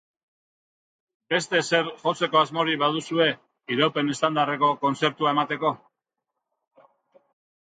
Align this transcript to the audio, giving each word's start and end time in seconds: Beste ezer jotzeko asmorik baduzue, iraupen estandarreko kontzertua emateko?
Beste 1.33 1.59
ezer 1.63 1.91
jotzeko 2.05 2.39
asmorik 2.41 2.79
baduzue, 2.85 3.27
iraupen 3.77 4.11
estandarreko 4.15 4.71
kontzertua 4.87 5.35
emateko? 5.37 5.73